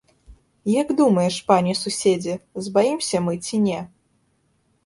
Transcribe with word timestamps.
Як 0.81 0.87
думаеш, 1.01 1.35
пане 1.51 1.75
суседзе, 1.83 2.33
збаімся 2.69 3.17
мы 3.27 3.33
ці 3.47 3.55
не? 3.67 3.79